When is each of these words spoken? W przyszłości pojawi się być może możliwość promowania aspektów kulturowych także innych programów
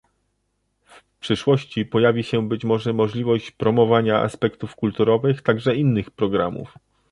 W 0.85 1.03
przyszłości 1.19 1.85
pojawi 1.85 2.23
się 2.23 2.47
być 2.47 2.63
może 2.63 2.93
możliwość 2.93 3.51
promowania 3.51 4.21
aspektów 4.21 4.75
kulturowych 4.75 5.41
także 5.41 5.75
innych 5.75 6.11
programów 6.11 6.77